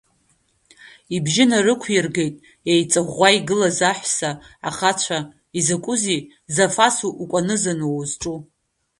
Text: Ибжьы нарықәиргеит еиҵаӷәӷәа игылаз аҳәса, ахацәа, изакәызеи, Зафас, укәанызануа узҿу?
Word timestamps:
Ибжьы 1.15 1.43
нарықәиргеит 1.49 2.35
еиҵаӷәӷәа 2.71 3.29
игылаз 3.37 3.79
аҳәса, 3.91 4.29
ахацәа, 4.69 5.19
изакәызеи, 5.59 6.21
Зафас, 6.55 6.97
укәанызануа 7.23 7.93
узҿу? 7.99 8.37